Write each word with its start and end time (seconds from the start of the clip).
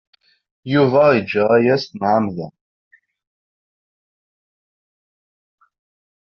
Yuba 0.73 1.01
iga 1.19 1.43
aya 1.55 1.75
s 1.81 1.83
tmeɛmada. 1.85 2.47